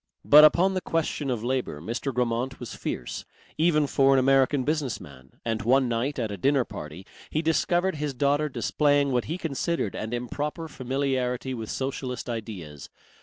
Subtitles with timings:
[0.25, 2.11] But upon the question of labour Mr.
[2.11, 3.23] Grammont was fierce,
[3.59, 7.97] even for an American business man, and one night at a dinner party he discovered
[7.97, 12.89] his daughter displaying what he considered an improper familiarity with socialist ideas.